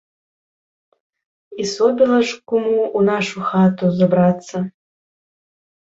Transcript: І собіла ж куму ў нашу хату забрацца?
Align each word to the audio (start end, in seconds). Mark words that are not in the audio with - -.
І 1.63 1.67
собіла 1.73 2.17
ж 2.29 2.39
куму 2.53 2.79
ў 2.97 2.99
нашу 3.11 3.39
хату 3.51 3.85
забрацца? 3.99 4.57